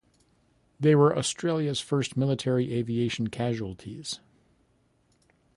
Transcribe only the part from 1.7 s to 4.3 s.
first military aviation casualties.